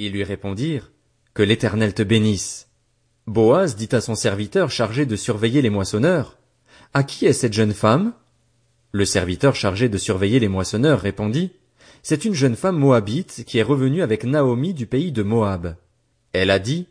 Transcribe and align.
Ils 0.00 0.12
lui 0.12 0.22
répondirent, 0.22 0.92
Que 1.34 1.42
l'Éternel 1.42 1.92
te 1.92 2.04
bénisse. 2.04 2.68
Boaz 3.26 3.74
dit 3.74 3.88
à 3.90 4.00
son 4.00 4.14
serviteur 4.14 4.70
chargé 4.70 5.06
de 5.06 5.16
surveiller 5.16 5.60
les 5.60 5.70
moissonneurs, 5.70 6.38
À 6.94 7.02
qui 7.02 7.26
est 7.26 7.32
cette 7.32 7.52
jeune 7.52 7.74
femme? 7.74 8.12
Le 8.92 9.04
serviteur 9.04 9.56
chargé 9.56 9.88
de 9.88 9.98
surveiller 9.98 10.38
les 10.38 10.46
moissonneurs 10.46 11.00
répondit, 11.00 11.50
C'est 12.04 12.24
une 12.24 12.34
jeune 12.34 12.54
femme 12.54 12.78
moabite 12.78 13.42
qui 13.44 13.58
est 13.58 13.64
revenue 13.64 14.02
avec 14.02 14.22
Naomi 14.22 14.72
du 14.72 14.86
pays 14.86 15.10
de 15.10 15.24
Moab. 15.24 15.74
Elle 16.32 16.52
a 16.52 16.60
dit, 16.60 16.86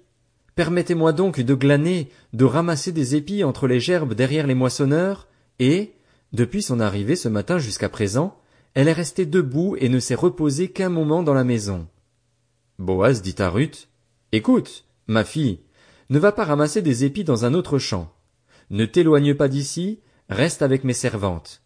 Permettez-moi 0.56 1.14
donc 1.14 1.40
de 1.40 1.54
glaner, 1.54 2.10
de 2.34 2.44
ramasser 2.44 2.92
des 2.92 3.16
épis 3.16 3.46
entre 3.46 3.68
les 3.68 3.80
gerbes 3.80 4.16
derrière 4.16 4.48
les 4.48 4.54
moissonneurs, 4.54 5.28
et, 5.60 5.94
depuis 6.34 6.62
son 6.62 6.82
arrivée 6.82 7.16
ce 7.16 7.30
matin 7.30 7.58
jusqu'à 7.58 7.88
présent, 7.88 8.38
elle 8.74 8.90
est 8.90 8.94
restée 8.94 9.26
debout 9.26 9.78
et 9.80 9.88
ne 9.88 10.00
s'est 10.00 10.14
reposée 10.14 10.68
qu'un 10.68 10.90
moment 10.90 11.24
dans 11.24 11.34
la 11.34 11.46
maison. 11.46 11.88
Boaz 12.80 13.24
dit 13.24 13.36
à 13.40 13.50
Ruth, 13.50 13.90
Écoute, 14.32 14.86
ma 15.08 15.24
fille, 15.24 15.62
ne 16.10 16.20
va 16.20 16.32
pas 16.32 16.46
ramasser 16.46 16.84
des 16.84 17.06
épis 17.06 17.24
dans 17.24 17.44
un 17.44 17.56
autre 17.56 17.80
champ. 17.80 18.14
Ne 18.70 18.86
t'éloigne 18.86 19.34
pas 19.34 19.48
d'ici, 19.48 20.00
reste 20.30 20.62
avec 20.62 20.84
mes 20.84 20.94
servantes. 20.94 21.64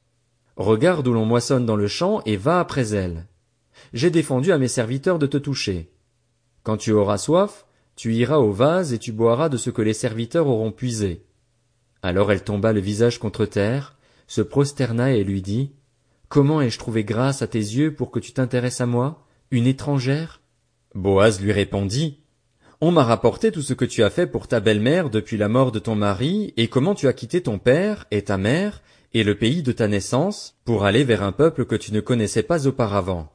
Regarde 0.55 1.07
où 1.07 1.13
l'on 1.13 1.25
moissonne 1.25 1.65
dans 1.65 1.75
le 1.75 1.87
champ 1.87 2.21
et 2.25 2.37
va 2.37 2.59
après 2.59 2.93
elles. 2.93 3.27
J'ai 3.93 4.09
défendu 4.09 4.51
à 4.51 4.57
mes 4.57 4.67
serviteurs 4.67 5.19
de 5.19 5.27
te 5.27 5.37
toucher. 5.37 5.91
Quand 6.63 6.77
tu 6.77 6.91
auras 6.91 7.17
soif, 7.17 7.65
tu 7.95 8.13
iras 8.15 8.37
au 8.37 8.51
vase 8.51 8.93
et 8.93 8.99
tu 8.99 9.11
boiras 9.11 9.49
de 9.49 9.57
ce 9.57 9.69
que 9.69 9.81
les 9.81 9.93
serviteurs 9.93 10.47
auront 10.47 10.71
puisé. 10.71 11.25
Alors 12.03 12.31
elle 12.31 12.43
tomba 12.43 12.71
le 12.71 12.79
visage 12.79 13.19
contre 13.19 13.45
terre, 13.45 13.97
se 14.27 14.41
prosterna 14.41 15.11
et 15.11 15.23
lui 15.23 15.41
dit, 15.41 15.73
Comment 16.29 16.61
ai-je 16.61 16.79
trouvé 16.79 17.03
grâce 17.03 17.41
à 17.41 17.47
tes 17.47 17.59
yeux 17.59 17.93
pour 17.93 18.11
que 18.11 18.19
tu 18.19 18.31
t'intéresses 18.31 18.79
à 18.79 18.85
moi, 18.85 19.25
une 19.49 19.67
étrangère? 19.67 20.40
Boaz 20.93 21.41
lui 21.41 21.51
répondit, 21.51 22.19
On 22.81 22.91
m'a 22.91 23.03
rapporté 23.03 23.51
tout 23.51 23.61
ce 23.61 23.73
que 23.73 23.85
tu 23.85 24.03
as 24.03 24.09
fait 24.09 24.27
pour 24.27 24.47
ta 24.47 24.59
belle-mère 24.59 25.09
depuis 25.09 25.37
la 25.37 25.47
mort 25.47 25.71
de 25.71 25.79
ton 25.79 25.95
mari, 25.95 26.53
et 26.57 26.67
comment 26.67 26.95
tu 26.95 27.07
as 27.07 27.13
quitté 27.13 27.41
ton 27.41 27.59
père 27.59 28.07
et 28.11 28.23
ta 28.23 28.37
mère, 28.37 28.81
et 29.13 29.23
le 29.23 29.37
pays 29.37 29.63
de 29.63 29.71
ta 29.71 29.87
naissance, 29.87 30.57
pour 30.65 30.83
aller 30.83 31.03
vers 31.03 31.23
un 31.23 31.31
peuple 31.31 31.65
que 31.65 31.75
tu 31.75 31.93
ne 31.93 32.01
connaissais 32.01 32.43
pas 32.43 32.67
auparavant. 32.67 33.31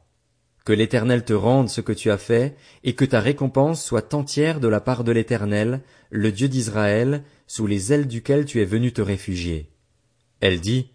Que 0.66 0.72
l'Éternel 0.72 1.24
te 1.24 1.32
rende 1.32 1.70
ce 1.70 1.80
que 1.80 1.92
tu 1.92 2.10
as 2.10 2.18
fait, 2.18 2.56
et 2.84 2.94
que 2.94 3.04
ta 3.04 3.20
récompense 3.20 3.82
soit 3.82 4.12
entière 4.14 4.60
de 4.60 4.68
la 4.68 4.80
part 4.80 5.04
de 5.04 5.12
l'Éternel, 5.12 5.80
le 6.10 6.32
Dieu 6.32 6.48
d'Israël, 6.48 7.22
sous 7.46 7.66
les 7.66 7.92
ailes 7.92 8.06
duquel 8.06 8.44
tu 8.44 8.60
es 8.60 8.64
venu 8.64 8.92
te 8.92 9.00
réfugier. 9.00 9.70
Elle 10.41 10.60
dit, 10.60 10.91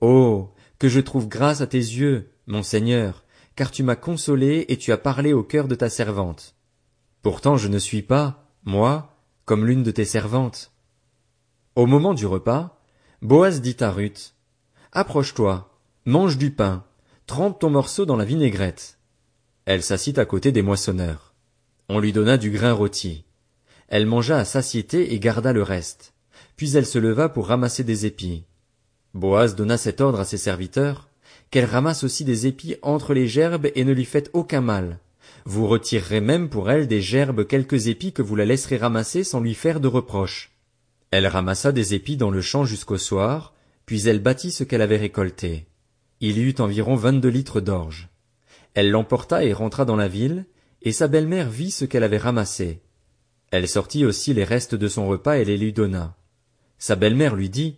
Oh, 0.00 0.50
que 0.78 0.88
je 0.88 1.00
trouve 1.00 1.28
grâce 1.28 1.60
à 1.60 1.66
tes 1.66 1.78
yeux, 1.78 2.28
mon 2.46 2.62
Seigneur, 2.62 3.23
car 3.56 3.70
tu 3.70 3.82
m'as 3.82 3.96
consolé 3.96 4.66
et 4.68 4.76
tu 4.76 4.92
as 4.92 4.98
parlé 4.98 5.32
au 5.32 5.42
cœur 5.42 5.68
de 5.68 5.74
ta 5.74 5.88
servante. 5.88 6.54
Pourtant 7.22 7.56
je 7.56 7.68
ne 7.68 7.78
suis 7.78 8.02
pas, 8.02 8.50
moi, 8.64 9.16
comme 9.44 9.66
l'une 9.66 9.82
de 9.82 9.90
tes 9.90 10.04
servantes. 10.04 10.72
Au 11.76 11.86
moment 11.86 12.14
du 12.14 12.26
repas, 12.26 12.80
Boaz 13.22 13.60
dit 13.60 13.76
à 13.80 13.90
Ruth, 13.90 14.34
Approche-toi, 14.92 15.70
mange 16.04 16.38
du 16.38 16.50
pain, 16.50 16.84
trempe 17.26 17.58
ton 17.58 17.70
morceau 17.70 18.06
dans 18.06 18.16
la 18.16 18.24
vinaigrette. 18.24 18.98
Elle 19.64 19.82
s'assit 19.82 20.18
à 20.18 20.24
côté 20.24 20.52
des 20.52 20.62
moissonneurs. 20.62 21.34
On 21.88 21.98
lui 21.98 22.12
donna 22.12 22.36
du 22.36 22.50
grain 22.50 22.72
rôti. 22.72 23.24
Elle 23.88 24.06
mangea 24.06 24.38
à 24.38 24.44
satiété 24.44 25.14
et 25.14 25.18
garda 25.18 25.52
le 25.52 25.62
reste. 25.62 26.14
Puis 26.56 26.76
elle 26.76 26.86
se 26.86 26.98
leva 26.98 27.28
pour 27.28 27.48
ramasser 27.48 27.84
des 27.84 28.06
épis. 28.06 28.44
Boaz 29.14 29.54
donna 29.54 29.76
cet 29.76 30.00
ordre 30.00 30.20
à 30.20 30.24
ses 30.24 30.38
serviteurs, 30.38 31.08
qu'elle 31.54 31.66
ramasse 31.66 32.02
aussi 32.02 32.24
des 32.24 32.48
épis 32.48 32.74
entre 32.82 33.14
les 33.14 33.28
gerbes 33.28 33.68
et 33.76 33.84
ne 33.84 33.92
lui 33.92 34.04
faites 34.04 34.28
aucun 34.32 34.60
mal. 34.60 34.98
Vous 35.44 35.68
retirerez 35.68 36.20
même 36.20 36.48
pour 36.48 36.68
elle 36.68 36.88
des 36.88 37.00
gerbes 37.00 37.46
quelques 37.46 37.86
épis 37.86 38.12
que 38.12 38.22
vous 38.22 38.34
la 38.34 38.44
laisserez 38.44 38.76
ramasser 38.76 39.22
sans 39.22 39.38
lui 39.38 39.54
faire 39.54 39.78
de 39.78 39.86
reproche. 39.86 40.50
Elle 41.12 41.28
ramassa 41.28 41.70
des 41.70 41.94
épis 41.94 42.16
dans 42.16 42.32
le 42.32 42.40
champ 42.40 42.64
jusqu'au 42.64 42.98
soir, 42.98 43.54
puis 43.86 44.08
elle 44.08 44.18
bâtit 44.18 44.50
ce 44.50 44.64
qu'elle 44.64 44.82
avait 44.82 44.96
récolté. 44.96 45.66
Il 46.18 46.38
y 46.38 46.40
eut 46.40 46.56
environ 46.58 46.96
vingt-deux 46.96 47.28
litres 47.28 47.60
d'orge. 47.60 48.08
Elle 48.74 48.90
l'emporta 48.90 49.44
et 49.44 49.52
rentra 49.52 49.84
dans 49.84 49.94
la 49.94 50.08
ville, 50.08 50.46
et 50.82 50.90
sa 50.90 51.06
belle-mère 51.06 51.50
vit 51.50 51.70
ce 51.70 51.84
qu'elle 51.84 52.02
avait 52.02 52.18
ramassé. 52.18 52.80
Elle 53.52 53.68
sortit 53.68 54.04
aussi 54.04 54.34
les 54.34 54.42
restes 54.42 54.74
de 54.74 54.88
son 54.88 55.06
repas 55.06 55.36
et 55.36 55.44
les 55.44 55.56
lui 55.56 55.72
donna. 55.72 56.16
Sa 56.78 56.96
belle-mère 56.96 57.36
lui 57.36 57.48
dit, 57.48 57.76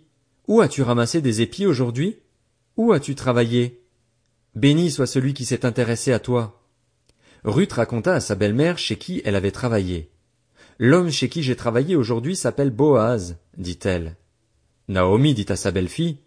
où 0.49 0.63
as-tu 0.63 0.81
ramassé 0.81 1.21
des 1.21 1.43
épis 1.43 1.67
aujourd'hui? 1.67 2.17
Où 2.77 2.93
as-tu 2.93 3.15
travaillé? 3.15 3.81
Béni 4.55 4.91
soit 4.91 5.07
celui 5.07 5.33
qui 5.33 5.47
s'est 5.47 5.65
intéressé 5.65 6.13
à 6.13 6.19
toi. 6.19 6.63
Ruth 7.43 7.73
raconta 7.73 8.15
à 8.15 8.21
sa 8.21 8.35
belle-mère 8.35 8.77
chez 8.77 8.97
qui 8.97 9.23
elle 9.25 9.37
avait 9.37 9.51
travaillé. 9.51 10.11
L'homme 10.79 11.11
chez 11.11 11.31
qui 11.31 11.43
j'ai 11.43 11.57
travaillé 11.57 11.97
aujourd'hui 11.97 12.37
s'appelle 12.37 12.69
Boaz, 12.69 13.39
dit-elle. 13.57 14.17
Naomi 14.89 15.33
dit 15.33 15.47
à 15.49 15.57
sa 15.57 15.71
belle-fille, 15.71 16.19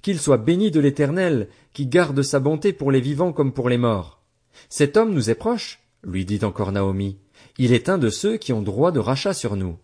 Qu'il 0.00 0.18
soit 0.18 0.38
béni 0.38 0.70
de 0.70 0.80
l'Éternel, 0.80 1.48
qui 1.74 1.86
garde 1.86 2.22
sa 2.22 2.40
bonté 2.40 2.72
pour 2.72 2.90
les 2.90 3.02
vivants 3.02 3.34
comme 3.34 3.52
pour 3.52 3.68
les 3.68 3.76
morts. 3.76 4.22
Cet 4.70 4.96
homme 4.96 5.12
nous 5.12 5.28
est 5.28 5.34
proche, 5.34 5.80
lui 6.04 6.24
dit 6.24 6.42
encore 6.42 6.72
Naomi. 6.72 7.18
Il 7.58 7.74
est 7.74 7.90
un 7.90 7.98
de 7.98 8.08
ceux 8.08 8.38
qui 8.38 8.54
ont 8.54 8.62
droit 8.62 8.92
de 8.92 9.00
rachat 9.00 9.34
sur 9.34 9.56
nous. 9.56 9.76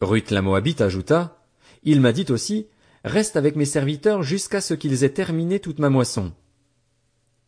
Ruth 0.00 0.32
la 0.32 0.42
Moabite 0.42 0.80
ajouta, 0.80 1.38
Il 1.84 2.00
m'a 2.00 2.12
dit 2.12 2.26
aussi, 2.30 2.66
Reste 3.06 3.36
avec 3.36 3.54
mes 3.54 3.66
serviteurs 3.66 4.24
jusqu'à 4.24 4.60
ce 4.60 4.74
qu'ils 4.74 5.04
aient 5.04 5.10
terminé 5.10 5.60
toute 5.60 5.78
ma 5.78 5.90
moisson. 5.90 6.32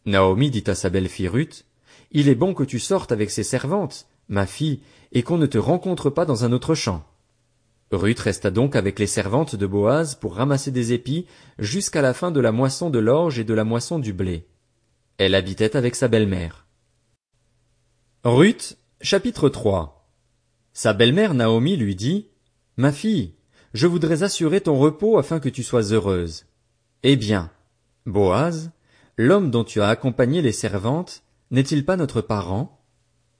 Naomi 0.06 0.52
dit 0.52 0.62
à 0.68 0.76
sa 0.76 0.88
belle-fille 0.88 1.26
Ruth, 1.26 1.66
Il 2.12 2.28
est 2.28 2.36
bon 2.36 2.54
que 2.54 2.62
tu 2.62 2.78
sortes 2.78 3.10
avec 3.10 3.28
ses 3.28 3.42
servantes, 3.42 4.06
ma 4.28 4.46
fille, 4.46 4.82
et 5.10 5.24
qu'on 5.24 5.36
ne 5.36 5.46
te 5.46 5.58
rencontre 5.58 6.10
pas 6.10 6.24
dans 6.24 6.44
un 6.44 6.52
autre 6.52 6.76
champ. 6.76 7.04
Ruth 7.90 8.20
resta 8.20 8.52
donc 8.52 8.76
avec 8.76 9.00
les 9.00 9.08
servantes 9.08 9.56
de 9.56 9.66
Boaz 9.66 10.14
pour 10.14 10.36
ramasser 10.36 10.70
des 10.70 10.92
épis 10.92 11.26
jusqu'à 11.58 12.02
la 12.02 12.14
fin 12.14 12.30
de 12.30 12.38
la 12.38 12.52
moisson 12.52 12.88
de 12.88 13.00
l'orge 13.00 13.40
et 13.40 13.44
de 13.44 13.54
la 13.54 13.64
moisson 13.64 13.98
du 13.98 14.12
blé. 14.12 14.46
Elle 15.16 15.34
habitait 15.34 15.76
avec 15.76 15.96
sa 15.96 16.06
belle-mère. 16.06 16.68
Ruth, 18.22 18.78
chapitre 19.00 19.48
3 19.48 20.08
Sa 20.72 20.92
belle-mère 20.92 21.34
Naomi 21.34 21.76
lui 21.76 21.96
dit, 21.96 22.28
Ma 22.76 22.92
fille, 22.92 23.32
je 23.74 23.86
voudrais 23.86 24.22
assurer 24.22 24.60
ton 24.60 24.78
repos 24.78 25.18
afin 25.18 25.40
que 25.40 25.48
tu 25.48 25.62
sois 25.62 25.92
heureuse. 25.92 26.46
Eh 27.02 27.16
bien, 27.16 27.50
Boaz, 28.06 28.70
l'homme 29.16 29.50
dont 29.50 29.64
tu 29.64 29.80
as 29.80 29.88
accompagné 29.88 30.42
les 30.42 30.52
servantes, 30.52 31.22
n'est-il 31.50 31.84
pas 31.84 31.96
notre 31.96 32.20
parent? 32.20 32.80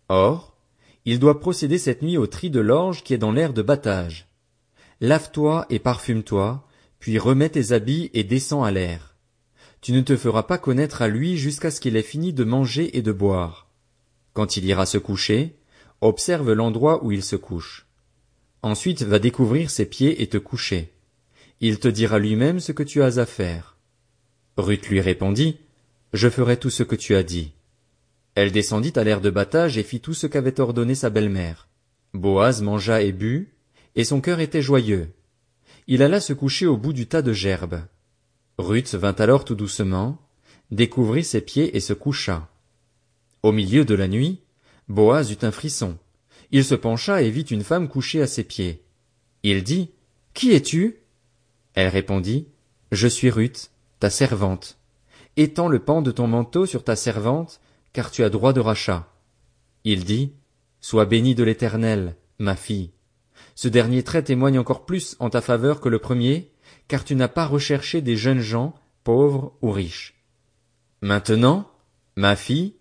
Or, 0.08 0.56
il 1.04 1.18
doit 1.18 1.40
procéder 1.40 1.78
cette 1.78 2.02
nuit 2.02 2.18
au 2.18 2.26
tri 2.26 2.50
de 2.50 2.60
l'orge 2.60 3.02
qui 3.02 3.14
est 3.14 3.18
dans 3.18 3.32
l'air 3.32 3.52
de 3.52 3.62
battage. 3.62 4.28
Lave-toi 5.00 5.66
et 5.70 5.78
parfume-toi, 5.78 6.66
puis 6.98 7.18
remets 7.18 7.48
tes 7.48 7.72
habits 7.72 8.10
et 8.12 8.24
descends 8.24 8.62
à 8.62 8.70
l'air. 8.70 9.16
Tu 9.80 9.92
ne 9.92 10.00
te 10.00 10.16
feras 10.16 10.42
pas 10.42 10.58
connaître 10.58 11.02
à 11.02 11.08
lui 11.08 11.36
jusqu'à 11.36 11.70
ce 11.70 11.80
qu'il 11.80 11.96
ait 11.96 12.02
fini 12.02 12.32
de 12.32 12.44
manger 12.44 12.96
et 12.96 13.02
de 13.02 13.12
boire. 13.12 13.68
Quand 14.34 14.56
il 14.56 14.64
ira 14.64 14.86
se 14.86 14.98
coucher, 14.98 15.56
observe 16.00 16.52
l'endroit 16.52 17.04
où 17.04 17.12
il 17.12 17.22
se 17.22 17.36
couche. 17.36 17.87
Ensuite 18.62 19.02
va 19.02 19.18
découvrir 19.18 19.70
ses 19.70 19.86
pieds 19.86 20.22
et 20.22 20.26
te 20.28 20.38
coucher. 20.38 20.92
Il 21.60 21.78
te 21.78 21.88
dira 21.88 22.18
lui-même 22.18 22.60
ce 22.60 22.72
que 22.72 22.82
tu 22.82 23.02
as 23.02 23.18
à 23.18 23.26
faire. 23.26 23.76
Ruth 24.56 24.88
lui 24.88 25.00
répondit, 25.00 25.58
Je 26.12 26.28
ferai 26.28 26.56
tout 26.56 26.70
ce 26.70 26.82
que 26.82 26.96
tu 26.96 27.14
as 27.14 27.22
dit. 27.22 27.52
Elle 28.34 28.52
descendit 28.52 28.92
à 28.96 29.04
l'air 29.04 29.20
de 29.20 29.30
battage 29.30 29.78
et 29.78 29.82
fit 29.82 30.00
tout 30.00 30.14
ce 30.14 30.26
qu'avait 30.26 30.60
ordonné 30.60 30.94
sa 30.94 31.10
belle-mère. 31.10 31.68
Boaz 32.14 32.62
mangea 32.62 33.02
et 33.02 33.12
but, 33.12 33.52
et 33.96 34.04
son 34.04 34.20
cœur 34.20 34.40
était 34.40 34.62
joyeux. 34.62 35.10
Il 35.86 36.02
alla 36.02 36.20
se 36.20 36.32
coucher 36.32 36.66
au 36.66 36.76
bout 36.76 36.92
du 36.92 37.06
tas 37.06 37.22
de 37.22 37.32
gerbes. 37.32 37.82
Ruth 38.58 38.94
vint 38.94 39.14
alors 39.14 39.44
tout 39.44 39.54
doucement, 39.54 40.20
découvrit 40.70 41.24
ses 41.24 41.40
pieds 41.40 41.76
et 41.76 41.80
se 41.80 41.92
coucha. 41.92 42.48
Au 43.42 43.52
milieu 43.52 43.84
de 43.84 43.94
la 43.94 44.08
nuit, 44.08 44.40
Boaz 44.88 45.30
eut 45.32 45.38
un 45.42 45.50
frisson. 45.50 45.96
Il 46.50 46.64
se 46.64 46.74
pencha 46.74 47.22
et 47.22 47.30
vit 47.30 47.42
une 47.42 47.64
femme 47.64 47.88
couchée 47.88 48.22
à 48.22 48.26
ses 48.26 48.44
pieds. 48.44 48.84
Il 49.42 49.62
dit, 49.64 49.90
Qui 50.34 50.52
es-tu? 50.52 51.02
Elle 51.74 51.88
répondit, 51.88 52.48
Je 52.90 53.06
suis 53.06 53.30
Ruth, 53.30 53.70
ta 54.00 54.10
servante. 54.10 54.78
Étends 55.36 55.68
le 55.68 55.78
pan 55.78 56.02
de 56.02 56.10
ton 56.10 56.26
manteau 56.26 56.66
sur 56.66 56.84
ta 56.84 56.96
servante, 56.96 57.60
car 57.92 58.10
tu 58.10 58.24
as 58.24 58.30
droit 58.30 58.52
de 58.52 58.60
rachat. 58.60 59.12
Il 59.84 60.04
dit, 60.04 60.32
Sois 60.80 61.04
bénie 61.04 61.34
de 61.34 61.44
l'Éternel, 61.44 62.16
ma 62.38 62.56
fille. 62.56 62.92
Ce 63.54 63.68
dernier 63.68 64.02
trait 64.02 64.22
témoigne 64.22 64.58
encore 64.58 64.86
plus 64.86 65.16
en 65.18 65.30
ta 65.30 65.40
faveur 65.40 65.80
que 65.80 65.88
le 65.88 65.98
premier, 65.98 66.50
car 66.86 67.04
tu 67.04 67.14
n'as 67.14 67.28
pas 67.28 67.46
recherché 67.46 68.00
des 68.00 68.16
jeunes 68.16 68.40
gens, 68.40 68.74
pauvres 69.04 69.56
ou 69.62 69.70
riches. 69.70 70.14
Maintenant, 71.02 71.70
ma 72.16 72.36
fille, 72.36 72.74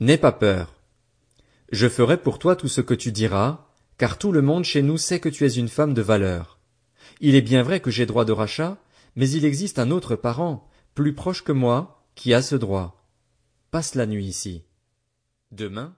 n'aie 0.00 0.18
pas 0.18 0.32
peur. 0.32 0.79
Je 1.70 1.88
ferai 1.88 2.16
pour 2.16 2.38
toi 2.38 2.56
tout 2.56 2.68
ce 2.68 2.80
que 2.80 2.94
tu 2.94 3.12
diras, 3.12 3.68
car 3.96 4.18
tout 4.18 4.32
le 4.32 4.42
monde 4.42 4.64
chez 4.64 4.82
nous 4.82 4.98
sait 4.98 5.20
que 5.20 5.28
tu 5.28 5.44
es 5.44 5.50
une 5.50 5.68
femme 5.68 5.94
de 5.94 6.02
valeur. 6.02 6.58
Il 7.20 7.34
est 7.34 7.42
bien 7.42 7.62
vrai 7.62 7.80
que 7.80 7.90
j'ai 7.90 8.06
droit 8.06 8.24
de 8.24 8.32
rachat, 8.32 8.78
mais 9.14 9.30
il 9.30 9.44
existe 9.44 9.78
un 9.78 9.90
autre 9.90 10.16
parent, 10.16 10.68
plus 10.94 11.14
proche 11.14 11.44
que 11.44 11.52
moi, 11.52 12.04
qui 12.14 12.34
a 12.34 12.42
ce 12.42 12.56
droit. 12.56 13.06
Passe 13.70 13.94
la 13.94 14.06
nuit 14.06 14.24
ici. 14.24 14.64
Demain, 15.52 15.94